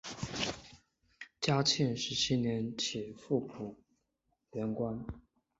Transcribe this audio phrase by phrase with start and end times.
[1.39, 3.79] 嘉庆十七年起复补
[4.53, 5.05] 原官。